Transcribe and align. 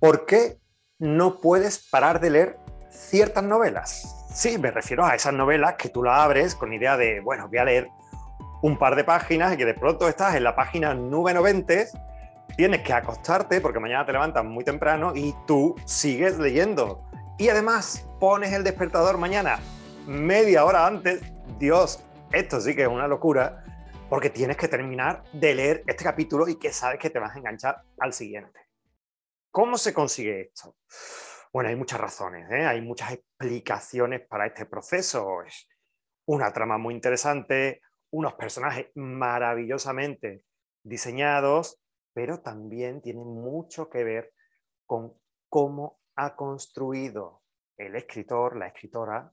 ¿Por 0.00 0.26
qué 0.26 0.58
no 0.98 1.40
puedes 1.40 1.88
parar 1.88 2.20
de 2.20 2.30
leer 2.30 2.58
ciertas 2.90 3.42
novelas? 3.42 4.26
Sí, 4.34 4.58
me 4.58 4.70
refiero 4.70 5.04
a 5.04 5.14
esas 5.14 5.32
novelas 5.32 5.76
que 5.76 5.88
tú 5.88 6.02
la 6.02 6.22
abres 6.22 6.54
con 6.54 6.72
idea 6.72 6.96
de, 6.96 7.20
bueno, 7.20 7.48
voy 7.48 7.58
a 7.58 7.64
leer 7.64 7.88
un 8.62 8.78
par 8.78 8.96
de 8.96 9.04
páginas 9.04 9.54
y 9.54 9.56
que 9.56 9.64
de 9.64 9.74
pronto 9.74 10.08
estás 10.08 10.34
en 10.34 10.44
la 10.44 10.54
página 10.54 10.92
nube 10.92 11.32
90, 11.32 11.74
tienes 12.56 12.82
que 12.82 12.92
acostarte 12.92 13.60
porque 13.60 13.80
mañana 13.80 14.04
te 14.04 14.12
levantas 14.12 14.44
muy 14.44 14.64
temprano 14.64 15.12
y 15.14 15.34
tú 15.46 15.74
sigues 15.86 16.38
leyendo. 16.38 17.02
Y 17.38 17.48
además 17.48 18.06
pones 18.20 18.52
el 18.52 18.64
despertador 18.64 19.16
mañana 19.16 19.58
media 20.06 20.64
hora 20.64 20.86
antes. 20.86 21.22
Dios, 21.58 22.02
esto 22.32 22.60
sí 22.60 22.74
que 22.74 22.82
es 22.82 22.88
una 22.88 23.08
locura 23.08 23.64
porque 24.10 24.30
tienes 24.30 24.56
que 24.56 24.68
terminar 24.68 25.22
de 25.32 25.54
leer 25.54 25.82
este 25.86 26.04
capítulo 26.04 26.48
y 26.48 26.58
que 26.58 26.72
sabes 26.72 26.98
que 26.98 27.10
te 27.10 27.18
vas 27.18 27.34
a 27.34 27.38
enganchar 27.38 27.82
al 27.98 28.12
siguiente. 28.12 28.65
¿Cómo 29.56 29.78
se 29.78 29.94
consigue 29.94 30.42
esto? 30.42 30.76
Bueno, 31.50 31.70
hay 31.70 31.76
muchas 31.76 31.98
razones, 31.98 32.46
¿eh? 32.50 32.66
hay 32.66 32.82
muchas 32.82 33.12
explicaciones 33.12 34.20
para 34.28 34.48
este 34.48 34.66
proceso. 34.66 35.40
Es 35.44 35.66
una 36.26 36.52
trama 36.52 36.76
muy 36.76 36.92
interesante, 36.92 37.80
unos 38.10 38.34
personajes 38.34 38.88
maravillosamente 38.96 40.44
diseñados, 40.82 41.80
pero 42.12 42.42
también 42.42 43.00
tiene 43.00 43.24
mucho 43.24 43.88
que 43.88 44.04
ver 44.04 44.34
con 44.84 45.18
cómo 45.48 46.00
ha 46.16 46.36
construido 46.36 47.42
el 47.78 47.96
escritor, 47.96 48.58
la 48.58 48.66
escritora, 48.66 49.32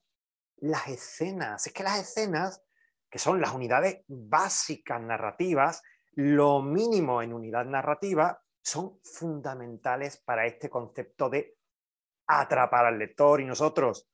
las 0.61 0.87
escenas. 0.87 1.67
Es 1.67 1.73
que 1.73 1.83
las 1.83 1.99
escenas, 1.99 2.63
que 3.09 3.19
son 3.19 3.41
las 3.41 3.53
unidades 3.53 4.05
básicas 4.07 5.01
narrativas, 5.01 5.83
lo 6.13 6.61
mínimo 6.61 7.21
en 7.21 7.33
unidad 7.33 7.65
narrativa, 7.65 8.39
son 8.63 8.99
fundamentales 9.03 10.17
para 10.17 10.45
este 10.45 10.69
concepto 10.69 11.29
de 11.29 11.57
atrapar 12.27 12.85
al 12.85 12.97
lector 12.97 13.41
y 13.41 13.45
nosotros, 13.45 14.09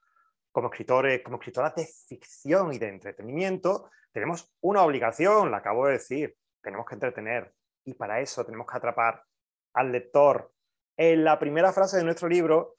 como 0.52 0.70
escritores, 0.70 1.22
como 1.24 1.38
escritoras 1.38 1.76
de 1.76 1.86
ficción 1.86 2.74
y 2.74 2.80
de 2.80 2.90
entretenimiento, 2.90 3.92
tenemos 4.12 4.56
una 4.62 4.84
obligación, 4.84 5.52
la 5.52 5.58
acabo 5.58 5.86
de 5.86 5.94
decir, 5.94 6.36
tenemos 6.62 6.86
que 6.88 6.96
entretener 6.96 7.54
y 7.86 7.94
para 7.94 8.20
eso 8.20 8.44
tenemos 8.44 8.66
que 8.68 8.78
atrapar 8.78 9.24
al 9.74 9.92
lector 9.92 10.52
en 10.98 11.24
la 11.24 11.38
primera 11.38 11.72
frase 11.72 11.98
de 11.98 12.04
nuestro 12.04 12.28
libro 12.28 12.78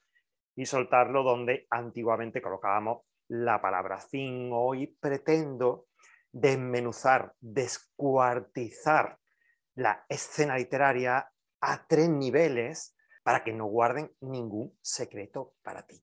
y 0.56 0.66
soltarlo 0.66 1.22
donde 1.22 1.66
antiguamente 1.70 2.42
colocábamos 2.42 3.03
la 3.28 3.62
palabra 3.62 3.98
fin. 3.98 4.50
Hoy 4.53 4.89
pretendo 5.00 5.87
desmenuzar, 6.33 7.33
descuartizar 7.41 9.19
la 9.77 10.05
escena 10.09 10.56
literaria 10.56 11.31
a 11.61 11.86
tres 11.86 12.08
niveles 12.08 12.97
para 13.22 13.44
que 13.44 13.53
no 13.53 13.66
guarden 13.66 14.11
ningún 14.20 14.77
secreto 14.80 15.55
para 15.62 15.86
ti. 15.86 16.03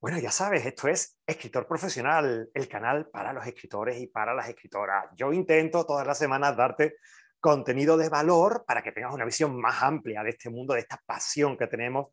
Bueno, 0.00 0.18
ya 0.18 0.32
sabes, 0.32 0.66
esto 0.66 0.88
es 0.88 1.16
Escritor 1.26 1.68
Profesional, 1.68 2.50
el 2.52 2.68
canal 2.68 3.08
para 3.08 3.32
los 3.32 3.46
escritores 3.46 4.00
y 4.00 4.08
para 4.08 4.34
las 4.34 4.48
escritoras. 4.48 5.06
Yo 5.14 5.32
intento 5.32 5.86
todas 5.86 6.06
las 6.06 6.18
semanas 6.18 6.56
darte 6.56 6.96
contenido 7.38 7.96
de 7.96 8.08
valor 8.08 8.64
para 8.66 8.82
que 8.82 8.92
tengas 8.92 9.14
una 9.14 9.24
visión 9.24 9.60
más 9.60 9.82
amplia 9.82 10.22
de 10.22 10.30
este 10.30 10.50
mundo, 10.50 10.74
de 10.74 10.80
esta 10.80 11.00
pasión 11.06 11.56
que 11.56 11.66
tenemos 11.66 12.08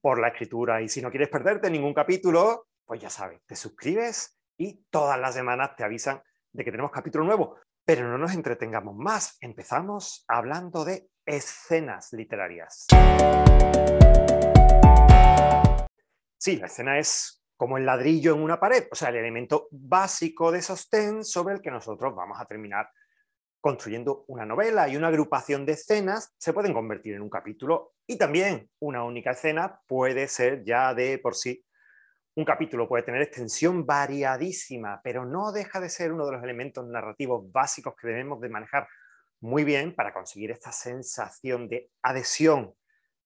por 0.00 0.20
la 0.20 0.28
escritura. 0.28 0.80
Y 0.80 0.88
si 0.88 1.02
no 1.02 1.10
quieres 1.10 1.28
perderte 1.28 1.70
ningún 1.70 1.94
capítulo, 1.94 2.68
pues 2.84 3.00
ya 3.00 3.10
sabes, 3.10 3.40
te 3.46 3.56
suscribes 3.56 4.38
y 4.56 4.84
todas 4.90 5.18
las 5.18 5.34
semanas 5.34 5.76
te 5.76 5.84
avisan 5.84 6.22
de 6.52 6.64
que 6.64 6.70
tenemos 6.70 6.90
capítulo 6.90 7.24
nuevo. 7.24 7.58
Pero 7.84 8.08
no 8.08 8.18
nos 8.18 8.34
entretengamos 8.34 8.96
más. 8.96 9.36
Empezamos 9.40 10.24
hablando 10.28 10.84
de 10.84 11.08
escenas 11.28 12.12
literarias. 12.14 12.86
Sí, 16.38 16.56
la 16.56 16.66
escena 16.66 16.98
es 16.98 17.44
como 17.56 17.76
el 17.76 17.84
ladrillo 17.84 18.34
en 18.34 18.40
una 18.40 18.58
pared, 18.58 18.86
o 18.90 18.94
sea, 18.94 19.10
el 19.10 19.16
elemento 19.16 19.68
básico 19.70 20.50
de 20.50 20.62
sostén 20.62 21.24
sobre 21.24 21.54
el 21.54 21.60
que 21.60 21.70
nosotros 21.70 22.14
vamos 22.14 22.40
a 22.40 22.46
terminar 22.46 22.88
construyendo 23.60 24.24
una 24.28 24.46
novela 24.46 24.88
y 24.88 24.96
una 24.96 25.08
agrupación 25.08 25.66
de 25.66 25.72
escenas 25.72 26.32
se 26.38 26.52
pueden 26.52 26.72
convertir 26.72 27.14
en 27.14 27.22
un 27.22 27.28
capítulo 27.28 27.94
y 28.06 28.16
también 28.16 28.70
una 28.78 29.02
única 29.04 29.32
escena 29.32 29.80
puede 29.86 30.28
ser 30.28 30.64
ya 30.64 30.94
de 30.94 31.18
por 31.18 31.34
sí 31.34 31.64
un 32.36 32.44
capítulo 32.44 32.88
puede 32.88 33.02
tener 33.02 33.20
extensión 33.20 33.84
variadísima, 33.84 35.00
pero 35.02 35.26
no 35.26 35.50
deja 35.50 35.80
de 35.80 35.88
ser 35.88 36.12
uno 36.12 36.24
de 36.24 36.32
los 36.32 36.44
elementos 36.44 36.86
narrativos 36.86 37.50
básicos 37.50 37.96
que 38.00 38.06
debemos 38.06 38.40
de 38.40 38.48
manejar 38.48 38.86
muy 39.40 39.64
bien 39.64 39.94
para 39.94 40.12
conseguir 40.12 40.50
esta 40.50 40.72
sensación 40.72 41.68
de 41.68 41.90
adhesión 42.02 42.74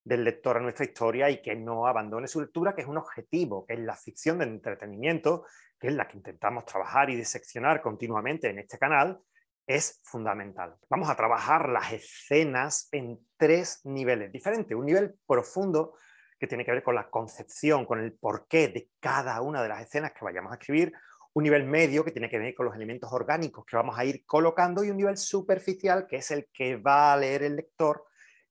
del 0.04 0.24
lector 0.24 0.56
a 0.56 0.60
nuestra 0.60 0.84
historia 0.84 1.30
y 1.30 1.40
que 1.40 1.54
no 1.54 1.86
abandone 1.86 2.26
su 2.26 2.40
lectura, 2.40 2.74
que 2.74 2.82
es 2.82 2.88
un 2.88 2.98
objetivo, 2.98 3.64
es 3.68 3.78
la 3.78 3.96
ficción 3.96 4.38
de 4.38 4.44
entretenimiento, 4.44 5.46
que 5.78 5.88
es 5.88 5.94
la 5.94 6.08
que 6.08 6.16
intentamos 6.16 6.64
trabajar 6.64 7.10
y 7.10 7.16
diseccionar 7.16 7.80
continuamente 7.80 8.50
en 8.50 8.58
este 8.58 8.78
canal, 8.78 9.20
es 9.66 10.00
fundamental. 10.04 10.76
Vamos 10.90 11.08
a 11.08 11.14
trabajar 11.14 11.68
las 11.68 11.92
escenas 11.92 12.88
en 12.90 13.18
tres 13.36 13.80
niveles 13.84 14.32
diferentes. 14.32 14.76
Un 14.76 14.86
nivel 14.86 15.14
profundo 15.26 15.94
que 16.38 16.48
tiene 16.48 16.64
que 16.64 16.72
ver 16.72 16.82
con 16.82 16.96
la 16.96 17.08
concepción, 17.08 17.86
con 17.86 18.00
el 18.00 18.14
porqué 18.14 18.68
de 18.68 18.90
cada 18.98 19.40
una 19.40 19.62
de 19.62 19.68
las 19.68 19.82
escenas 19.82 20.12
que 20.12 20.24
vayamos 20.24 20.50
a 20.50 20.56
escribir 20.56 20.92
un 21.34 21.44
nivel 21.44 21.64
medio 21.64 22.04
que 22.04 22.10
tiene 22.10 22.28
que 22.28 22.38
ver 22.38 22.54
con 22.54 22.66
los 22.66 22.74
elementos 22.74 23.12
orgánicos 23.12 23.64
que 23.64 23.76
vamos 23.76 23.98
a 23.98 24.04
ir 24.04 24.24
colocando 24.26 24.84
y 24.84 24.90
un 24.90 24.96
nivel 24.96 25.16
superficial 25.16 26.06
que 26.06 26.16
es 26.16 26.30
el 26.30 26.48
que 26.52 26.76
va 26.76 27.12
a 27.12 27.16
leer 27.16 27.42
el 27.42 27.56
lector 27.56 28.04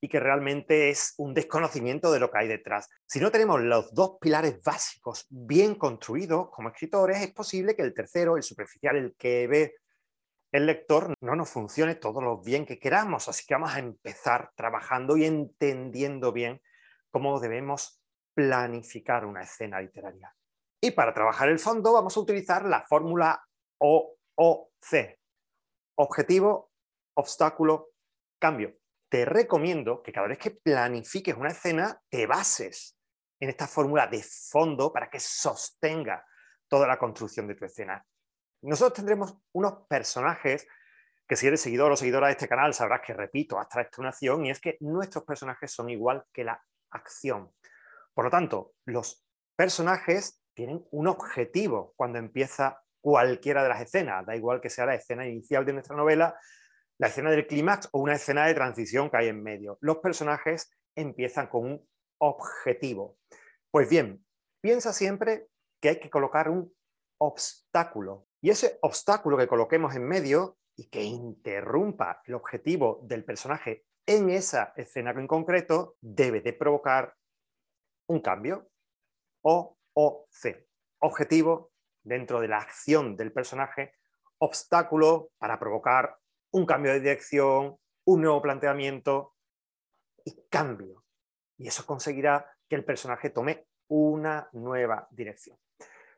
y 0.03 0.07
que 0.07 0.19
realmente 0.19 0.89
es 0.89 1.13
un 1.17 1.33
desconocimiento 1.35 2.11
de 2.11 2.19
lo 2.19 2.31
que 2.31 2.39
hay 2.39 2.47
detrás. 2.47 2.89
Si 3.05 3.19
no 3.19 3.29
tenemos 3.29 3.61
los 3.61 3.93
dos 3.93 4.17
pilares 4.19 4.59
básicos 4.63 5.27
bien 5.29 5.75
construidos 5.75 6.49
como 6.49 6.69
escritores, 6.69 7.21
es 7.21 7.31
posible 7.31 7.75
que 7.75 7.83
el 7.83 7.93
tercero, 7.93 8.35
el 8.35 8.41
superficial, 8.41 8.95
el 8.95 9.15
que 9.15 9.45
ve 9.45 9.75
el 10.51 10.65
lector, 10.65 11.13
no 11.21 11.35
nos 11.35 11.49
funcione 11.49 11.95
todo 11.95 12.19
lo 12.19 12.41
bien 12.41 12.65
que 12.65 12.79
queramos. 12.79 13.29
Así 13.29 13.45
que 13.45 13.53
vamos 13.53 13.75
a 13.75 13.79
empezar 13.79 14.51
trabajando 14.55 15.17
y 15.17 15.25
entendiendo 15.25 16.33
bien 16.33 16.61
cómo 17.11 17.39
debemos 17.39 18.01
planificar 18.33 19.25
una 19.25 19.43
escena 19.43 19.79
literaria. 19.79 20.33
Y 20.81 20.91
para 20.91 21.13
trabajar 21.13 21.47
el 21.47 21.59
fondo 21.59 21.93
vamos 21.93 22.17
a 22.17 22.19
utilizar 22.19 22.65
la 22.65 22.81
fórmula 22.81 23.47
OOC. 23.77 25.19
Objetivo, 25.95 26.71
obstáculo, 27.13 27.91
cambio. 28.39 28.75
Te 29.07 29.25
recomiendo 29.25 30.01
que 30.01 30.11
cada 30.11 30.27
vez 30.27 30.39
que 30.39 30.51
planifiques 30.51 31.37
una 31.37 31.49
escena 31.49 32.01
te 32.09 32.25
bases 32.25 32.97
en 33.39 33.49
esta 33.49 33.67
fórmula 33.67 34.07
de 34.07 34.23
fondo 34.23 34.91
para 34.91 35.09
que 35.09 35.19
sostenga 35.19 36.25
toda 36.67 36.87
la 36.87 36.97
construcción 36.97 37.47
de 37.47 37.55
tu 37.55 37.65
escena. 37.65 38.03
Nosotros 38.63 38.93
tendremos 38.93 39.35
unos 39.53 39.85
personajes 39.87 40.67
que 41.27 41.35
si 41.35 41.47
eres 41.47 41.61
seguidor 41.61 41.91
o 41.91 41.95
seguidora 41.95 42.27
de 42.27 42.33
este 42.33 42.47
canal 42.47 42.73
sabrás 42.73 43.01
que 43.05 43.13
repito 43.13 43.59
hasta 43.59 43.81
esta 43.81 44.07
acción 44.07 44.45
y 44.45 44.51
es 44.51 44.59
que 44.59 44.77
nuestros 44.79 45.23
personajes 45.25 45.71
son 45.71 45.89
igual 45.89 46.25
que 46.33 46.43
la 46.43 46.63
acción. 46.91 47.53
Por 48.13 48.25
lo 48.25 48.31
tanto, 48.31 48.73
los 48.85 49.23
personajes 49.55 50.40
tienen 50.61 50.85
un 50.91 51.07
objetivo 51.07 51.91
cuando 51.95 52.19
empieza 52.19 52.83
cualquiera 53.01 53.63
de 53.63 53.69
las 53.69 53.81
escenas, 53.81 54.23
da 54.27 54.35
igual 54.35 54.61
que 54.61 54.69
sea 54.69 54.85
la 54.85 54.93
escena 54.93 55.25
inicial 55.25 55.65
de 55.65 55.73
nuestra 55.73 55.95
novela, 55.95 56.39
la 56.99 57.07
escena 57.07 57.31
del 57.31 57.47
clímax 57.47 57.89
o 57.91 57.99
una 57.99 58.13
escena 58.13 58.45
de 58.45 58.53
transición 58.53 59.09
que 59.09 59.17
hay 59.17 59.29
en 59.29 59.41
medio. 59.41 59.79
Los 59.81 59.97
personajes 59.97 60.69
empiezan 60.95 61.47
con 61.47 61.65
un 61.65 61.89
objetivo. 62.19 63.17
Pues 63.71 63.89
bien, 63.89 64.23
piensa 64.61 64.93
siempre 64.93 65.47
que 65.81 65.89
hay 65.89 65.99
que 65.99 66.11
colocar 66.11 66.47
un 66.47 66.71
obstáculo. 67.19 68.27
Y 68.39 68.51
ese 68.51 68.77
obstáculo 68.83 69.39
que 69.39 69.47
coloquemos 69.47 69.95
en 69.95 70.07
medio 70.07 70.59
y 70.77 70.89
que 70.89 71.01
interrumpa 71.01 72.21
el 72.25 72.35
objetivo 72.35 72.99
del 73.01 73.25
personaje 73.25 73.85
en 74.05 74.29
esa 74.29 74.73
escena 74.75 75.09
en 75.09 75.25
concreto 75.25 75.95
debe 76.01 76.41
de 76.41 76.53
provocar 76.53 77.15
un 78.07 78.19
cambio 78.19 78.69
o 79.43 79.75
o 79.93 80.27
C. 80.29 80.67
Objetivo 80.99 81.71
dentro 82.03 82.39
de 82.39 82.47
la 82.47 82.57
acción 82.57 83.15
del 83.15 83.31
personaje, 83.31 83.93
obstáculo 84.39 85.31
para 85.37 85.59
provocar 85.59 86.17
un 86.51 86.65
cambio 86.65 86.91
de 86.91 86.99
dirección, 86.99 87.77
un 88.05 88.21
nuevo 88.21 88.41
planteamiento 88.41 89.35
y 90.25 90.47
cambio. 90.49 91.03
Y 91.57 91.67
eso 91.67 91.85
conseguirá 91.85 92.45
que 92.67 92.75
el 92.75 92.85
personaje 92.85 93.29
tome 93.29 93.67
una 93.87 94.49
nueva 94.53 95.07
dirección. 95.11 95.57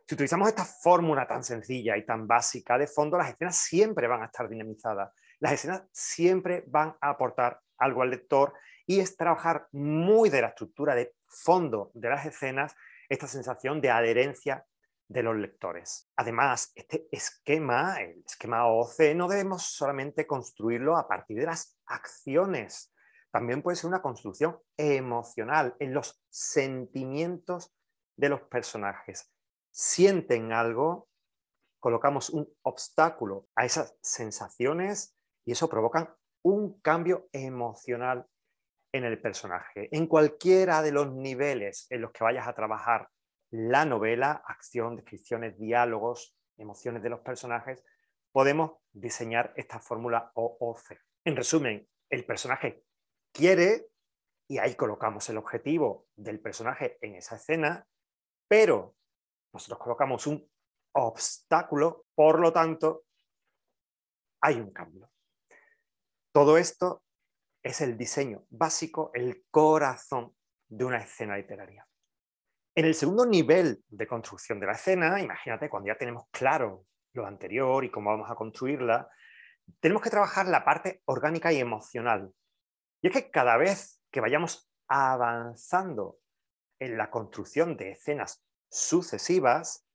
Si 0.05 0.15
utilizamos 0.15 0.49
esta 0.49 0.65
fórmula 0.65 1.27
tan 1.27 1.43
sencilla 1.43 1.97
y 1.97 2.05
tan 2.05 2.27
básica 2.27 2.77
de 2.77 2.87
fondo, 2.87 3.17
las 3.17 3.29
escenas 3.29 3.57
siempre 3.57 4.07
van 4.07 4.21
a 4.21 4.25
estar 4.25 4.49
dinamizadas. 4.49 5.13
Las 5.39 5.53
escenas 5.53 5.83
siempre 5.91 6.63
van 6.67 6.95
a 6.99 7.09
aportar 7.09 7.61
algo 7.77 8.01
al 8.01 8.09
lector 8.09 8.53
y 8.85 8.99
es 8.99 9.15
trabajar 9.15 9.67
muy 9.71 10.29
de 10.29 10.41
la 10.41 10.49
estructura 10.49 10.93
de 10.93 11.15
fondo 11.27 11.91
de 11.93 12.09
las 12.09 12.25
escenas 12.25 12.75
esta 13.09 13.27
sensación 13.27 13.81
de 13.81 13.89
adherencia 13.91 14.65
de 15.07 15.23
los 15.23 15.35
lectores. 15.35 16.09
Además, 16.15 16.71
este 16.75 17.07
esquema, 17.11 18.01
el 18.01 18.23
esquema 18.25 18.67
OC, 18.67 19.13
no 19.15 19.27
debemos 19.27 19.63
solamente 19.63 20.25
construirlo 20.25 20.97
a 20.97 21.07
partir 21.07 21.37
de 21.39 21.45
las 21.45 21.77
acciones 21.85 22.93
también 23.33 23.63
puede 23.63 23.75
ser 23.75 23.87
una 23.87 24.03
construcción 24.03 24.59
emocional 24.77 25.75
en 25.79 25.91
los 25.91 26.23
sentimientos 26.29 27.73
de 28.15 28.29
los 28.29 28.41
personajes. 28.41 29.33
Sienten 29.71 30.53
algo, 30.53 31.09
colocamos 31.79 32.29
un 32.29 32.47
obstáculo 32.61 33.47
a 33.55 33.65
esas 33.65 33.97
sensaciones 34.03 35.17
y 35.45 35.53
eso 35.53 35.67
provoca 35.67 36.15
un 36.43 36.79
cambio 36.81 37.27
emocional 37.31 38.27
en 38.93 39.03
el 39.03 39.19
personaje. 39.19 39.89
En 39.91 40.07
cualquiera 40.07 40.81
de 40.81 40.91
los 40.91 41.11
niveles 41.11 41.87
en 41.89 42.01
los 42.01 42.11
que 42.11 42.23
vayas 42.23 42.47
a 42.47 42.53
trabajar 42.53 43.09
la 43.49 43.85
novela, 43.85 44.43
acción, 44.47 44.95
descripciones, 44.95 45.59
diálogos, 45.59 46.37
emociones 46.57 47.03
de 47.03 47.09
los 47.09 47.19
personajes, 47.19 47.83
podemos 48.31 48.77
diseñar 48.91 49.53
esta 49.57 49.79
fórmula 49.79 50.31
OOC. 50.35 50.93
En 51.25 51.35
resumen, 51.35 51.87
el 52.09 52.25
personaje 52.25 52.83
quiere, 53.31 53.87
y 54.47 54.59
ahí 54.59 54.75
colocamos 54.75 55.27
el 55.29 55.37
objetivo 55.37 56.07
del 56.15 56.39
personaje 56.39 56.97
en 57.01 57.15
esa 57.15 57.35
escena, 57.35 57.87
pero 58.47 58.95
nosotros 59.51 59.79
colocamos 59.79 60.27
un 60.27 60.47
obstáculo, 60.93 62.05
por 62.13 62.39
lo 62.39 62.53
tanto, 62.53 63.05
hay 64.41 64.55
un 64.55 64.71
cambio. 64.71 65.09
Todo 66.31 66.57
esto 66.57 67.03
es 67.63 67.79
el 67.81 67.97
diseño 67.97 68.45
básico, 68.49 69.11
el 69.13 69.45
corazón 69.49 70.35
de 70.67 70.85
una 70.85 70.97
escena 70.97 71.37
literaria. 71.37 71.87
En 72.75 72.85
el 72.85 72.93
segundo 72.93 73.25
nivel 73.25 73.83
de 73.87 74.07
construcción 74.07 74.59
de 74.59 74.65
la 74.65 74.73
escena, 74.73 75.21
imagínate 75.21 75.69
cuando 75.69 75.87
ya 75.87 75.97
tenemos 75.97 76.25
claro 76.31 76.85
lo 77.13 77.25
anterior 77.25 77.85
y 77.85 77.91
cómo 77.91 78.09
vamos 78.09 78.29
a 78.29 78.35
construirla, 78.35 79.07
tenemos 79.79 80.01
que 80.01 80.09
trabajar 80.09 80.47
la 80.47 80.65
parte 80.65 81.01
orgánica 81.05 81.53
y 81.53 81.59
emocional. 81.59 82.33
Y 83.01 83.07
es 83.07 83.13
que 83.13 83.31
cada 83.31 83.57
vez 83.57 84.01
que 84.11 84.21
vayamos 84.21 84.69
avanzando 84.87 86.17
en 86.79 86.97
la 86.97 87.09
construcción 87.09 87.77
de 87.77 87.91
escenas 87.91 88.43
sucesivas, 88.69 89.87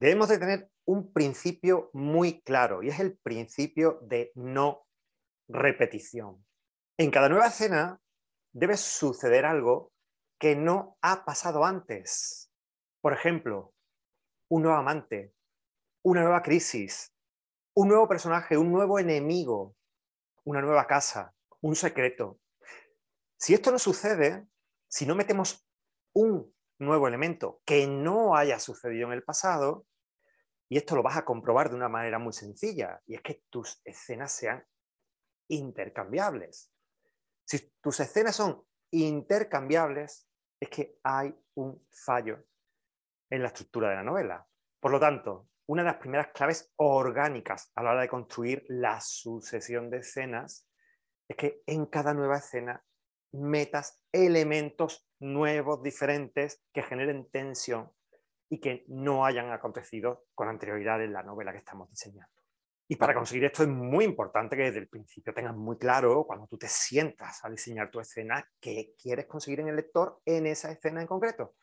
debemos 0.00 0.28
de 0.28 0.38
tener 0.38 0.70
un 0.86 1.12
principio 1.12 1.90
muy 1.92 2.40
claro 2.42 2.82
y 2.82 2.88
es 2.88 3.00
el 3.00 3.18
principio 3.18 3.98
de 4.02 4.32
no 4.34 4.86
repetición. 5.48 6.44
En 6.96 7.10
cada 7.10 7.28
nueva 7.28 7.48
escena 7.48 8.00
debe 8.52 8.76
suceder 8.76 9.44
algo 9.46 9.92
que 10.38 10.54
no 10.54 10.96
ha 11.02 11.24
pasado 11.24 11.64
antes. 11.64 12.52
Por 13.00 13.12
ejemplo, 13.12 13.74
un 14.48 14.62
nuevo 14.62 14.78
amante, 14.78 15.34
una 16.04 16.22
nueva 16.22 16.40
crisis, 16.40 17.12
un 17.74 17.88
nuevo 17.88 18.06
personaje, 18.06 18.56
un 18.56 18.70
nuevo 18.70 19.00
enemigo, 19.00 19.74
una 20.44 20.60
nueva 20.60 20.86
casa, 20.86 21.34
un 21.62 21.74
secreto. 21.74 22.38
Si 23.36 23.54
esto 23.54 23.72
no 23.72 23.80
sucede, 23.80 24.46
si 24.86 25.04
no 25.04 25.16
metemos 25.16 25.66
un 26.12 26.54
nuevo 26.78 27.08
elemento 27.08 27.60
que 27.64 27.88
no 27.88 28.36
haya 28.36 28.60
sucedido 28.60 29.08
en 29.08 29.14
el 29.14 29.24
pasado, 29.24 29.84
y 30.68 30.76
esto 30.76 30.94
lo 30.94 31.02
vas 31.02 31.16
a 31.16 31.24
comprobar 31.24 31.70
de 31.70 31.76
una 31.76 31.88
manera 31.88 32.20
muy 32.20 32.32
sencilla, 32.32 33.02
y 33.04 33.16
es 33.16 33.22
que 33.22 33.42
tus 33.50 33.80
escenas 33.84 34.30
sean 34.30 34.64
intercambiables. 35.48 36.70
Si 37.44 37.72
tus 37.80 38.00
escenas 38.00 38.36
son 38.36 38.64
intercambiables, 38.90 40.28
es 40.60 40.68
que 40.68 40.98
hay 41.02 41.34
un 41.54 41.86
fallo 41.90 42.44
en 43.30 43.42
la 43.42 43.48
estructura 43.48 43.90
de 43.90 43.96
la 43.96 44.02
novela. 44.02 44.46
Por 44.80 44.92
lo 44.92 45.00
tanto, 45.00 45.48
una 45.66 45.82
de 45.82 45.88
las 45.88 45.98
primeras 45.98 46.28
claves 46.28 46.72
orgánicas 46.76 47.70
a 47.74 47.82
la 47.82 47.92
hora 47.92 48.02
de 48.02 48.08
construir 48.08 48.64
la 48.68 49.00
sucesión 49.00 49.90
de 49.90 49.98
escenas 49.98 50.68
es 51.28 51.36
que 51.36 51.62
en 51.66 51.86
cada 51.86 52.12
nueva 52.12 52.36
escena 52.38 52.84
metas 53.32 54.00
elementos 54.12 55.08
nuevos, 55.18 55.82
diferentes, 55.82 56.62
que 56.72 56.82
generen 56.82 57.28
tensión 57.30 57.90
y 58.48 58.60
que 58.60 58.84
no 58.88 59.24
hayan 59.24 59.50
acontecido 59.50 60.26
con 60.34 60.48
anterioridad 60.48 61.02
en 61.02 61.12
la 61.12 61.22
novela 61.22 61.52
que 61.52 61.58
estamos 61.58 61.90
diseñando. 61.90 62.43
Y 62.86 62.96
para 62.96 63.14
conseguir 63.14 63.44
esto 63.44 63.62
es 63.62 63.68
muy 63.68 64.04
importante 64.04 64.56
que 64.56 64.64
desde 64.64 64.80
el 64.80 64.88
principio 64.88 65.32
tengas 65.32 65.56
muy 65.56 65.78
claro, 65.78 66.24
cuando 66.26 66.46
tú 66.46 66.58
te 66.58 66.68
sientas 66.68 67.42
a 67.42 67.48
diseñar 67.48 67.90
tu 67.90 67.98
escena, 67.98 68.46
qué 68.60 68.92
quieres 69.00 69.26
conseguir 69.26 69.60
en 69.60 69.68
el 69.68 69.76
lector 69.76 70.20
en 70.26 70.46
esa 70.46 70.70
escena 70.70 71.00
en 71.00 71.06
concreto. 71.06 71.54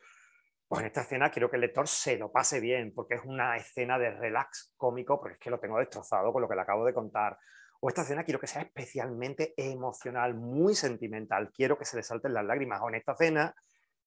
Pues 0.66 0.80
en 0.80 0.86
esta 0.86 1.02
escena 1.02 1.30
quiero 1.30 1.48
que 1.48 1.56
el 1.56 1.60
lector 1.60 1.86
se 1.86 2.16
lo 2.16 2.32
pase 2.32 2.58
bien, 2.58 2.92
porque 2.92 3.14
es 3.14 3.24
una 3.24 3.56
escena 3.56 3.98
de 3.98 4.10
relax 4.10 4.72
cómico, 4.76 5.20
porque 5.20 5.34
es 5.34 5.38
que 5.38 5.50
lo 5.50 5.60
tengo 5.60 5.78
destrozado 5.78 6.32
con 6.32 6.42
lo 6.42 6.48
que 6.48 6.56
le 6.56 6.62
acabo 6.62 6.84
de 6.84 6.94
contar. 6.94 7.38
O 7.80 7.88
esta 7.88 8.02
escena 8.02 8.24
quiero 8.24 8.40
que 8.40 8.46
sea 8.48 8.62
especialmente 8.62 9.54
emocional, 9.56 10.34
muy 10.34 10.74
sentimental, 10.74 11.52
quiero 11.52 11.78
que 11.78 11.84
se 11.84 11.96
le 11.96 12.02
salten 12.02 12.34
las 12.34 12.44
lágrimas. 12.44 12.80
O 12.82 12.88
en 12.88 12.96
esta 12.96 13.12
escena 13.12 13.54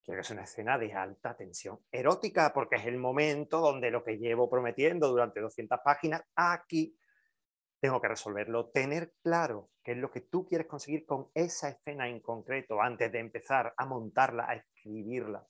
quiero 0.04 0.20
que 0.20 0.28
sea 0.28 0.36
una 0.36 0.44
escena 0.44 0.78
de 0.78 0.94
alta 0.94 1.36
tensión 1.38 1.80
erótica, 1.92 2.52
porque 2.54 2.76
es 2.76 2.86
el 2.86 2.98
momento 2.98 3.62
donde 3.62 3.90
lo 3.90 4.04
que 4.04 4.18
llevo 4.18 4.50
prometiendo 4.50 5.08
durante 5.08 5.40
200 5.40 5.80
páginas, 5.84 6.24
aquí 6.36 6.98
tengo 7.86 8.02
que 8.02 8.08
resolverlo, 8.08 8.72
tener 8.72 9.14
claro 9.22 9.70
qué 9.84 9.92
es 9.92 10.00
lo 10.00 10.10
que 10.10 10.22
tú 10.22 10.48
quieres 10.48 10.66
conseguir 10.66 11.06
con 11.06 11.30
esa 11.36 11.70
escena 11.70 12.10
en 12.10 12.20
concreto 12.20 12.82
antes 12.82 13.12
de 13.12 13.20
empezar 13.20 13.76
a 13.78 13.86
montarla, 13.86 14.50
a 14.50 14.56
escribirla. 14.56 15.46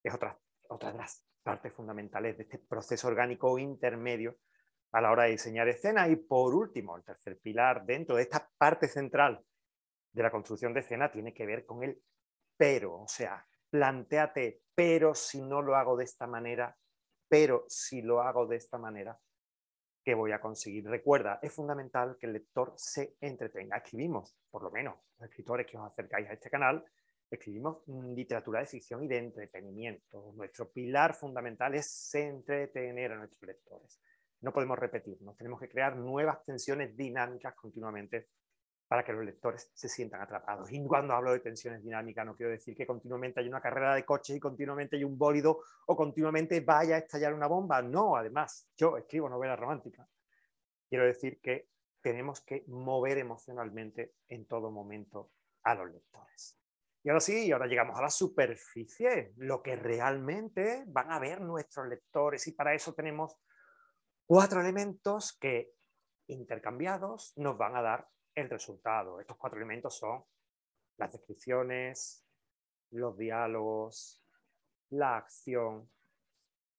Es 0.00 0.14
otra, 0.14 0.38
otra 0.68 0.92
de 0.92 0.98
las 0.98 1.24
partes 1.42 1.72
fundamentales 1.72 2.36
de 2.36 2.44
este 2.44 2.60
proceso 2.60 3.08
orgánico 3.08 3.58
intermedio 3.58 4.36
a 4.92 5.00
la 5.00 5.10
hora 5.10 5.24
de 5.24 5.30
diseñar 5.30 5.66
escena. 5.66 6.06
Y 6.06 6.14
por 6.14 6.54
último, 6.54 6.96
el 6.96 7.02
tercer 7.02 7.40
pilar 7.40 7.84
dentro 7.84 8.14
de 8.14 8.22
esta 8.22 8.48
parte 8.56 8.86
central 8.86 9.44
de 10.12 10.22
la 10.22 10.30
construcción 10.30 10.72
de 10.72 10.80
escena 10.80 11.10
tiene 11.10 11.34
que 11.34 11.46
ver 11.46 11.66
con 11.66 11.82
el 11.82 12.00
pero, 12.56 13.00
o 13.00 13.08
sea, 13.08 13.44
planteate, 13.68 14.62
pero 14.72 15.16
si 15.16 15.42
no 15.42 15.62
lo 15.62 15.74
hago 15.74 15.96
de 15.96 16.04
esta 16.04 16.28
manera, 16.28 16.78
pero 17.28 17.64
si 17.66 18.02
lo 18.02 18.22
hago 18.22 18.46
de 18.46 18.54
esta 18.54 18.78
manera, 18.78 19.18
que 20.06 20.14
voy 20.14 20.30
a 20.30 20.40
conseguir. 20.40 20.88
Recuerda, 20.88 21.40
es 21.42 21.52
fundamental 21.52 22.16
que 22.16 22.26
el 22.26 22.34
lector 22.34 22.74
se 22.76 23.16
entretenga. 23.20 23.78
Escribimos, 23.78 24.36
por 24.52 24.62
lo 24.62 24.70
menos, 24.70 24.94
los 25.18 25.28
escritores 25.28 25.66
que 25.66 25.76
os 25.76 25.84
acercáis 25.84 26.30
a 26.30 26.34
este 26.34 26.48
canal, 26.48 26.84
escribimos 27.28 27.78
literatura 28.14 28.60
de 28.60 28.66
ficción 28.66 29.02
y 29.02 29.08
de 29.08 29.18
entretenimiento. 29.18 30.32
Nuestro 30.36 30.70
pilar 30.70 31.12
fundamental 31.12 31.74
es 31.74 32.14
entretener 32.14 33.14
a 33.14 33.16
nuestros 33.16 33.42
lectores. 33.48 34.00
No 34.42 34.52
podemos 34.52 34.78
repetirnos, 34.78 35.36
tenemos 35.36 35.58
que 35.58 35.68
crear 35.68 35.96
nuevas 35.96 36.44
tensiones 36.44 36.96
dinámicas 36.96 37.56
continuamente 37.56 38.28
para 38.88 39.04
que 39.04 39.12
los 39.12 39.24
lectores 39.24 39.70
se 39.74 39.88
sientan 39.88 40.20
atrapados. 40.20 40.70
Y 40.70 40.84
cuando 40.86 41.14
hablo 41.14 41.32
de 41.32 41.40
tensiones 41.40 41.82
dinámicas 41.82 42.24
no 42.24 42.36
quiero 42.36 42.52
decir 42.52 42.76
que 42.76 42.86
continuamente 42.86 43.40
hay 43.40 43.48
una 43.48 43.60
carrera 43.60 43.94
de 43.94 44.04
coches 44.04 44.36
y 44.36 44.40
continuamente 44.40 44.96
hay 44.96 45.04
un 45.04 45.18
bólido 45.18 45.60
o 45.86 45.96
continuamente 45.96 46.60
vaya 46.60 46.96
a 46.96 46.98
estallar 46.98 47.34
una 47.34 47.48
bomba. 47.48 47.82
No, 47.82 48.16
además, 48.16 48.68
yo 48.76 48.96
escribo 48.96 49.28
novela 49.28 49.56
romántica. 49.56 50.06
Quiero 50.88 51.04
decir 51.04 51.40
que 51.40 51.68
tenemos 52.00 52.40
que 52.42 52.64
mover 52.68 53.18
emocionalmente 53.18 54.14
en 54.28 54.46
todo 54.46 54.70
momento 54.70 55.32
a 55.64 55.74
los 55.74 55.90
lectores. 55.90 56.56
Y 57.02 57.08
ahora 57.08 57.20
sí, 57.20 57.50
ahora 57.50 57.66
llegamos 57.66 57.98
a 57.98 58.02
la 58.02 58.10
superficie, 58.10 59.32
lo 59.36 59.62
que 59.62 59.76
realmente 59.76 60.84
van 60.86 61.10
a 61.10 61.18
ver 61.18 61.40
nuestros 61.40 61.88
lectores. 61.88 62.46
Y 62.46 62.52
para 62.52 62.74
eso 62.74 62.94
tenemos 62.94 63.36
cuatro 64.24 64.60
elementos 64.60 65.36
que 65.38 65.72
intercambiados 66.28 67.32
nos 67.36 67.56
van 67.56 67.76
a 67.76 67.82
dar 67.82 68.08
el 68.36 68.48
resultado. 68.48 69.18
Estos 69.18 69.36
cuatro 69.36 69.58
elementos 69.58 69.96
son 69.96 70.22
las 70.98 71.10
descripciones, 71.10 72.24
los 72.90 73.16
diálogos, 73.16 74.22
la 74.90 75.16
acción 75.16 75.90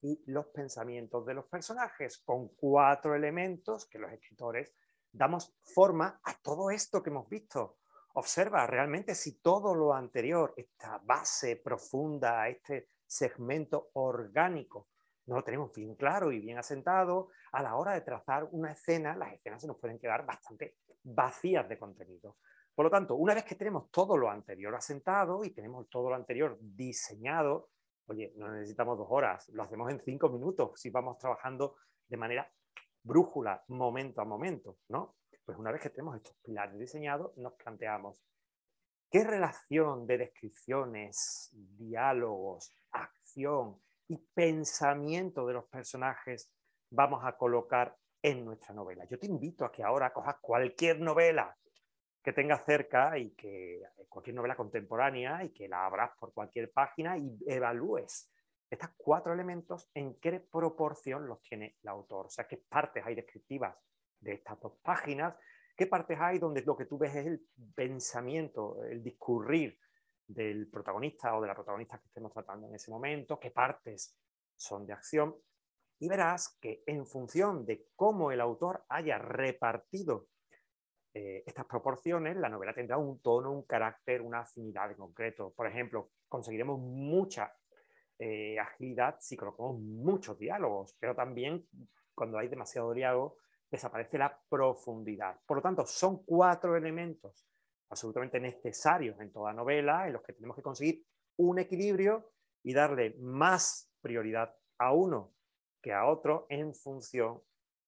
y 0.01 0.23
los 0.27 0.45
pensamientos 0.47 1.25
de 1.25 1.33
los 1.33 1.45
personajes, 1.45 2.19
con 2.19 2.49
cuatro 2.49 3.15
elementos 3.15 3.85
que 3.87 3.99
los 3.99 4.11
escritores 4.11 4.73
damos 5.11 5.55
forma 5.63 6.21
a 6.23 6.35
todo 6.35 6.69
esto 6.69 7.01
que 7.01 7.09
hemos 7.09 7.27
visto. 7.27 7.79
Observa 8.13 8.65
realmente 8.67 9.15
si 9.15 9.39
todo 9.39 9.75
lo 9.75 9.93
anterior, 9.93 10.53
esta 10.55 10.99
base 10.99 11.57
profunda, 11.57 12.47
este 12.47 12.89
segmento 13.05 13.89
orgánico, 13.93 14.87
no 15.27 15.36
lo 15.36 15.43
tenemos 15.43 15.72
bien 15.74 15.96
claro 15.96 16.31
y 16.31 16.39
bien 16.39 16.57
asentado, 16.57 17.29
a 17.51 17.62
la 17.62 17.75
hora 17.75 17.93
de 17.93 18.01
trazar 18.01 18.48
una 18.51 18.72
escena, 18.72 19.15
las 19.15 19.34
escenas 19.34 19.62
se 19.62 19.67
nos 19.67 19.77
pueden 19.77 20.00
quedar 20.00 20.25
bastante 20.25 20.77
vacías 21.03 21.67
de 21.67 21.77
contenido. 21.77 22.38
Por 22.74 22.86
lo 22.86 22.91
tanto, 22.91 23.15
una 23.15 23.34
vez 23.34 23.43
que 23.43 23.55
tenemos 23.55 23.91
todo 23.91 24.17
lo 24.17 24.29
anterior 24.29 24.74
asentado 24.75 25.43
y 25.43 25.51
tenemos 25.51 25.89
todo 25.89 26.10
lo 26.10 26.15
anterior 26.15 26.57
diseñado, 26.62 27.69
oye, 28.07 28.34
no 28.38 28.50
necesitamos 28.51 28.98
dos 28.98 29.07
horas, 29.10 29.50
lo 29.50 29.63
hacemos 29.63 29.91
en 29.91 30.00
cinco 30.00 30.29
minutos 30.29 30.79
si 30.79 30.89
vamos 30.89 31.17
trabajando 31.17 31.75
de 32.07 32.17
manera 32.17 32.50
brújula, 33.03 33.63
momento 33.67 34.22
a 34.22 34.25
momento, 34.25 34.77
¿no? 34.89 35.15
Pues 35.43 35.57
una 35.57 35.72
vez 35.72 35.81
que 35.81 35.89
tenemos 35.89 36.15
estos 36.15 36.36
pilares 36.43 36.77
diseñados, 36.77 37.36
nos 37.38 37.53
planteamos 37.53 38.22
qué 39.10 39.24
relación 39.24 40.05
de 40.05 40.17
descripciones, 40.19 41.50
diálogos, 41.53 42.74
acción 42.91 43.81
y 44.07 44.17
pensamiento 44.33 45.45
de 45.45 45.53
los 45.53 45.65
personajes 45.65 46.51
vamos 46.89 47.23
a 47.23 47.37
colocar 47.37 47.95
en 48.21 48.45
nuestra 48.45 48.73
novela. 48.73 49.05
Yo 49.05 49.19
te 49.19 49.27
invito 49.27 49.65
a 49.65 49.71
que 49.71 49.83
ahora 49.83 50.13
cojas 50.13 50.37
cualquier 50.41 50.99
novela 50.99 51.55
que 52.23 52.33
tengas 52.33 52.65
cerca 52.65 53.17
y 53.17 53.31
que 53.31 53.81
cualquier 54.09 54.35
novela 54.35 54.55
contemporánea 54.55 55.43
y 55.43 55.49
que 55.51 55.67
la 55.67 55.85
abras 55.85 56.11
por 56.19 56.33
cualquier 56.33 56.71
página 56.71 57.17
y 57.17 57.37
evalúes 57.45 58.31
estos 58.69 58.89
cuatro 58.97 59.33
elementos 59.33 59.89
en 59.93 60.15
qué 60.15 60.39
proporción 60.39 61.25
los 61.25 61.41
tiene 61.41 61.77
el 61.81 61.89
autor. 61.89 62.25
O 62.25 62.29
sea, 62.29 62.47
qué 62.47 62.57
partes 62.57 63.05
hay 63.05 63.15
descriptivas 63.15 63.75
de 64.19 64.33
estas 64.33 64.59
dos 64.59 64.73
páginas, 64.81 65.35
qué 65.75 65.87
partes 65.87 66.17
hay 66.19 66.39
donde 66.39 66.63
lo 66.63 66.75
que 66.75 66.85
tú 66.85 66.97
ves 66.97 67.15
es 67.15 67.27
el 67.27 67.47
pensamiento, 67.73 68.83
el 68.83 69.01
discurrir 69.01 69.79
del 70.27 70.69
protagonista 70.69 71.36
o 71.36 71.41
de 71.41 71.48
la 71.48 71.55
protagonista 71.55 71.98
que 71.98 72.07
estemos 72.07 72.34
tratando 72.34 72.67
en 72.67 72.75
ese 72.75 72.91
momento, 72.91 73.39
qué 73.39 73.51
partes 73.51 74.17
son 74.55 74.86
de 74.86 74.93
acción. 74.93 75.36
Y 76.00 76.10
verás 76.10 76.57
que 76.62 76.84
en 76.86 77.05
función 77.05 77.65
de 77.65 77.88
cómo 77.96 78.31
el 78.31 78.41
autor 78.41 78.86
haya 78.89 79.17
repartido 79.17 80.27
eh, 81.13 81.43
estas 81.48 81.65
proporciones, 81.65 82.38
la 82.38 82.50
novela 82.50 82.74
tendrá 82.74 82.98
un 82.98 83.19
tono, 83.22 83.51
un 83.51 83.63
carácter, 83.63 84.22
una 84.22 84.41
afinidad 84.41 84.91
en 84.91 84.98
concreto. 84.98 85.51
Por 85.55 85.65
ejemplo, 85.65 86.12
conseguiremos 86.27 86.79
mucha 86.79 87.51
eh, 88.19 88.60
agilidad 88.60 89.17
si 89.19 89.36
colocamos 89.36 89.79
muchos 89.79 90.38
diálogos, 90.38 90.96
pero 91.00 91.15
también 91.15 91.67
cuando 92.13 92.38
hay 92.38 92.48
demasiado 92.48 92.93
diálogo 92.93 93.38
desaparece 93.69 94.17
la 94.17 94.39
profundidad. 94.50 95.39
Por 95.46 95.57
lo 95.57 95.63
tanto, 95.63 95.86
son 95.86 96.24
cuatro 96.24 96.75
elementos 96.75 97.48
absolutamente 97.89 98.39
necesarios 98.39 99.20
en 99.20 99.32
toda 99.32 99.53
novela 99.53 100.08
en 100.08 100.13
los 100.13 100.22
que 100.22 100.34
tenemos 100.34 100.56
que 100.56 100.62
conseguir 100.62 101.03
un 101.38 101.60
equilibrio 101.60 102.32
y 102.63 102.74
darle 102.74 103.15
más 103.20 103.91
prioridad 104.01 104.56
a 104.79 104.94
uno 104.94 105.34
que 105.82 105.94
a 105.94 106.06
otro 106.06 106.48
en 106.50 106.74
función 106.74 107.41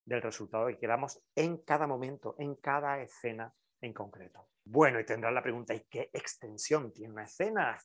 del 0.06 0.22
resultado 0.22 0.68
que 0.68 0.78
queramos 0.78 1.22
en 1.36 1.58
cada 1.64 1.86
momento, 1.86 2.36
en 2.40 2.56
cada 2.56 3.02
escena 3.02 3.54
en 3.82 3.94
concreto. 3.94 4.50
Bueno, 4.66 5.00
y 5.00 5.06
tendrán 5.06 5.36
la 5.36 5.44
pregunta, 5.44 5.74
¿y 5.74 5.86
qué 5.90 6.10
extensión 6.14 6.94
tiene 6.94 7.14
una 7.14 7.24
escena? 7.24 7.78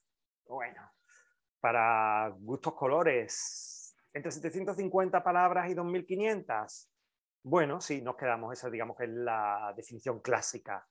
Bueno, 0.47 0.92
para 1.61 2.28
gustos 2.38 2.75
colores, 2.75 3.97
entre 4.12 4.30
750 4.30 5.23
palabras 5.23 5.68
y 5.71 5.75
2500. 5.75 6.90
Bueno, 7.42 7.80
sí, 7.80 8.02
nos 8.02 8.16
quedamos, 8.16 8.52
esa 8.52 8.71
digamos 8.71 8.97
que 8.97 9.04
es 9.04 9.11
la 9.11 9.73
definición 9.76 10.21
clásica 10.21 10.87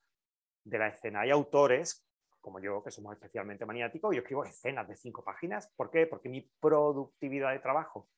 de 0.64 0.78
la 0.78 0.88
escena. 0.88 1.20
Hay 1.20 1.30
autores, 1.30 2.06
como 2.40 2.58
yo, 2.58 2.82
que 2.82 2.90
somos 2.90 3.12
especialmente 3.14 3.66
maniáticos, 3.66 4.14
yo 4.14 4.22
escribo 4.22 4.44
escenas 4.44 4.88
de 4.88 4.96
cinco 4.96 5.22
páginas. 5.22 5.72
¿Por 5.76 5.90
qué? 5.90 6.06
Porque 6.06 6.28
mi 6.28 6.40
productividad 6.60 7.52
de 7.52 7.60
trabajo 7.60 8.08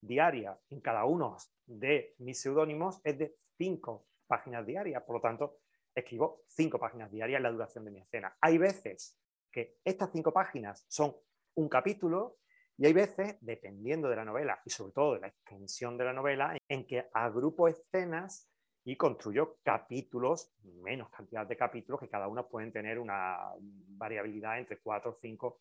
diaria 0.00 0.58
en 0.70 0.80
cada 0.80 1.04
uno 1.04 1.36
de 1.66 2.14
mis 2.18 2.40
seudónimos 2.40 3.00
es 3.04 3.18
de 3.18 3.36
cinco 3.58 4.06
páginas 4.26 4.66
diarias. 4.66 5.02
Por 5.02 5.16
lo 5.16 5.20
tanto, 5.20 5.58
escribo 5.94 6.42
cinco 6.46 6.78
páginas 6.78 7.10
diarias 7.10 7.38
en 7.38 7.42
la 7.42 7.50
duración 7.52 7.84
de 7.84 7.90
mi 7.90 8.00
escena. 8.00 8.36
Hay 8.40 8.58
veces 8.58 9.18
que 9.50 9.78
estas 9.84 10.10
cinco 10.12 10.32
páginas 10.32 10.84
son 10.88 11.16
un 11.54 11.68
capítulo 11.68 12.38
y 12.78 12.84
hay 12.86 12.92
veces, 12.92 13.36
dependiendo 13.40 14.08
de 14.08 14.16
la 14.16 14.24
novela 14.24 14.60
y 14.64 14.70
sobre 14.70 14.92
todo 14.92 15.14
de 15.14 15.20
la 15.20 15.28
extensión 15.28 15.96
de 15.96 16.04
la 16.04 16.12
novela, 16.12 16.54
en 16.68 16.86
que 16.86 17.08
agrupo 17.14 17.68
escenas 17.68 18.50
y 18.86 18.96
construyo 18.96 19.58
capítulos, 19.64 20.52
menos 20.62 21.10
cantidad 21.10 21.44
de 21.44 21.56
capítulos, 21.56 22.00
que 22.00 22.08
cada 22.08 22.28
uno 22.28 22.46
pueden 22.46 22.70
tener 22.70 23.00
una 23.00 23.52
variabilidad 23.58 24.58
entre 24.60 24.78
cuatro, 24.78 25.18
cinco, 25.20 25.60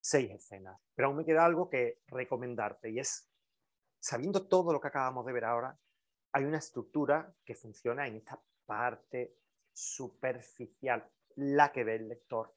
seis 0.00 0.30
escenas. 0.30 0.80
Pero 0.94 1.08
aún 1.08 1.16
me 1.16 1.24
queda 1.24 1.44
algo 1.44 1.68
que 1.68 2.02
recomendarte 2.06 2.90
y 2.90 3.00
es, 3.00 3.28
sabiendo 3.98 4.46
todo 4.46 4.72
lo 4.72 4.80
que 4.80 4.86
acabamos 4.86 5.26
de 5.26 5.32
ver 5.32 5.44
ahora, 5.44 5.76
hay 6.30 6.44
una 6.44 6.58
estructura 6.58 7.34
que 7.44 7.56
funciona 7.56 8.06
en 8.06 8.14
esta 8.14 8.40
parte 8.64 9.34
superficial, 9.72 11.04
la 11.34 11.72
que 11.72 11.82
ve 11.82 11.96
el 11.96 12.08
lector 12.08 12.54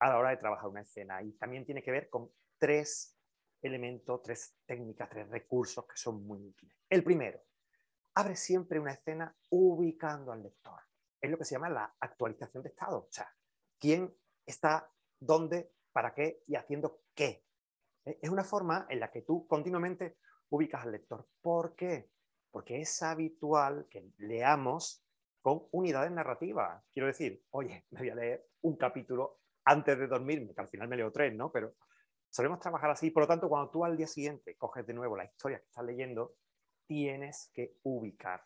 a 0.00 0.10
la 0.10 0.18
hora 0.18 0.30
de 0.30 0.36
trabajar 0.36 0.68
una 0.68 0.82
escena. 0.82 1.22
Y 1.22 1.32
también 1.32 1.64
tiene 1.64 1.82
que 1.82 1.92
ver 1.92 2.10
con 2.10 2.30
tres 2.58 3.18
elementos, 3.62 4.22
tres 4.22 4.58
técnicas, 4.66 5.08
tres 5.08 5.30
recursos 5.30 5.86
que 5.86 5.96
son 5.96 6.26
muy 6.26 6.44
útiles. 6.44 6.76
El 6.90 7.02
primero, 7.02 7.40
abre 8.18 8.34
siempre 8.34 8.80
una 8.80 8.92
escena 8.92 9.32
ubicando 9.50 10.32
al 10.32 10.42
lector. 10.42 10.80
Es 11.20 11.30
lo 11.30 11.38
que 11.38 11.44
se 11.44 11.54
llama 11.54 11.70
la 11.70 11.94
actualización 12.00 12.64
de 12.64 12.70
estado. 12.70 12.98
O 12.98 13.12
sea, 13.12 13.32
quién 13.78 14.12
está 14.44 14.90
dónde, 15.20 15.70
para 15.92 16.14
qué 16.14 16.42
y 16.48 16.56
haciendo 16.56 17.02
qué. 17.14 17.44
¿Eh? 18.04 18.18
Es 18.20 18.30
una 18.30 18.42
forma 18.42 18.86
en 18.90 18.98
la 18.98 19.12
que 19.12 19.22
tú 19.22 19.46
continuamente 19.46 20.18
ubicas 20.50 20.82
al 20.82 20.92
lector. 20.92 21.28
¿Por 21.40 21.76
qué? 21.76 22.10
Porque 22.50 22.80
es 22.80 23.02
habitual 23.04 23.86
que 23.88 24.10
leamos 24.18 25.04
con 25.40 25.68
unidades 25.70 26.10
narrativas. 26.10 26.84
Quiero 26.92 27.06
decir, 27.06 27.44
oye, 27.50 27.86
me 27.90 28.00
voy 28.00 28.10
a 28.10 28.14
leer 28.16 28.48
un 28.62 28.76
capítulo 28.76 29.42
antes 29.64 29.96
de 29.96 30.08
dormirme, 30.08 30.54
que 30.54 30.60
al 30.60 30.68
final 30.68 30.88
me 30.88 30.96
leo 30.96 31.12
tres, 31.12 31.32
¿no? 31.36 31.52
Pero 31.52 31.74
solemos 32.30 32.58
trabajar 32.58 32.90
así. 32.90 33.12
Por 33.12 33.22
lo 33.22 33.26
tanto, 33.28 33.48
cuando 33.48 33.70
tú 33.70 33.84
al 33.84 33.96
día 33.96 34.08
siguiente 34.08 34.56
coges 34.56 34.84
de 34.84 34.94
nuevo 34.94 35.16
la 35.16 35.24
historia 35.24 35.60
que 35.60 35.66
estás 35.66 35.84
leyendo, 35.84 36.34
tienes 36.88 37.50
que 37.54 37.78
ubicar 37.84 38.44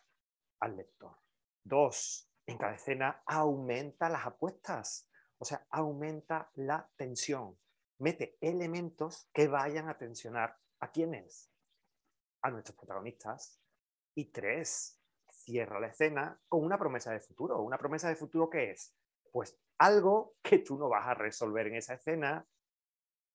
al 0.61 0.77
lector. 0.77 1.17
Dos, 1.65 2.29
en 2.45 2.59
cada 2.59 2.75
escena 2.75 3.23
aumenta 3.25 4.09
las 4.09 4.27
apuestas, 4.27 5.09
o 5.39 5.45
sea, 5.45 5.65
aumenta 5.71 6.51
la 6.55 6.91
tensión. 6.97 7.57
Mete 7.99 8.37
elementos 8.41 9.29
que 9.33 9.47
vayan 9.47 9.89
a 9.89 9.97
tensionar 9.97 10.59
a 10.81 10.91
quiénes, 10.91 11.51
a 12.43 12.51
nuestros 12.51 12.77
protagonistas. 12.77 13.61
Y 14.15 14.27
tres, 14.27 15.01
cierra 15.31 15.81
la 15.81 15.87
escena 15.87 16.39
con 16.49 16.65
una 16.65 16.79
promesa 16.79 17.13
de 17.13 17.21
futuro. 17.21 17.63
¿Una 17.63 17.79
promesa 17.79 18.09
de 18.09 18.17
futuro 18.17 18.51
qué 18.51 18.73
es? 18.73 18.95
Pues 19.31 19.57
algo 19.79 20.35
que 20.43 20.59
tú 20.59 20.77
no 20.77 20.89
vas 20.89 21.07
a 21.07 21.15
resolver 21.15 21.69
en 21.69 21.77
esa 21.77 21.95
escena, 21.95 22.47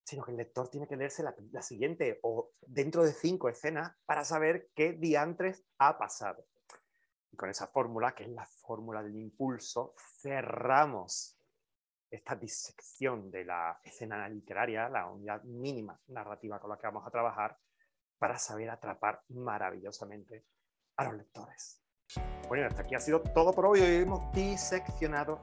sino 0.08 0.24
que 0.24 0.32
el 0.32 0.38
lector 0.38 0.70
tiene 0.70 0.88
que 0.88 0.96
leerse 0.96 1.22
la, 1.22 1.62
siguiente 1.62 2.18
o 2.24 2.52
dentro 2.62 3.04
de 3.04 3.12
cinco 3.12 3.50
escenas 3.50 3.94
para 4.06 4.24
saber 4.24 4.70
qué 4.74 4.94
diantres 4.94 5.66
ha 5.80 5.98
pasado. 5.98 6.46
Y 7.30 7.36
con 7.36 7.50
esa 7.50 7.68
fórmula, 7.68 8.16
que 8.16 8.24
es 8.24 8.30
la 8.30 8.46
fórmula 8.46 9.04
del 9.04 9.18
impulso, 9.18 9.96
cerramos 10.22 11.38
esta 12.10 12.38
disección 12.38 13.30
de 13.30 13.44
la 13.44 13.82
escena 13.84 14.30
literaria, 14.30 14.88
la 14.88 15.08
unidad 15.08 15.44
mínima 15.44 16.00
narrativa 16.08 16.58
con 16.58 16.70
la 16.70 16.78
que 16.78 16.88
vamos 16.88 17.06
a 17.06 17.12
trabajar, 17.12 17.58
para 18.18 18.40
saber 18.40 18.70
atrapar 18.70 19.22
maravillosamente 19.28 20.46
a 20.96 21.04
los 21.04 21.16
lectores. 21.16 21.84
Bueno, 22.48 22.66
hasta 22.66 22.82
aquí 22.82 22.96
ha 22.96 23.02
sido 23.02 23.22
todo 23.22 23.52
por 23.52 23.66
hoy. 23.66 23.82
Hoy 23.82 23.96
hemos 23.98 24.32
diseccionado 24.32 25.42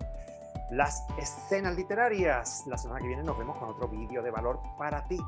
las 0.71 1.07
escenas 1.19 1.77
literarias. 1.77 2.65
La 2.67 2.79
semana 2.79 3.01
que 3.01 3.09
viene 3.09 3.23
nos 3.23 3.39
vemos 3.39 3.57
con 3.59 3.69
otro 3.69 3.89
vídeo 3.89 4.23
de 4.23 4.31
valor 4.31 4.61
para 4.79 5.05
ti, 5.05 5.19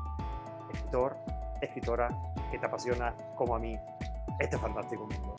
escritor, 0.71 1.17
escritora 1.61 2.09
que 2.51 2.59
te 2.59 2.65
apasiona 2.65 3.13
como 3.35 3.55
a 3.55 3.59
mí 3.59 3.77
este 4.39 4.57
fantástico 4.57 5.07
mundo. 5.07 5.35